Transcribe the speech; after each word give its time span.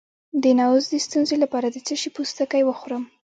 د 0.43 0.45
نعوظ 0.59 0.85
د 0.89 0.95
ستونزې 1.05 1.35
لپاره 1.43 1.67
د 1.71 1.77
څه 1.87 1.93
شي 2.01 2.09
پوستکی 2.15 2.61
وخورم؟ 2.65 3.03